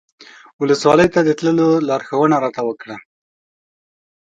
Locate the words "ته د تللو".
1.13-1.69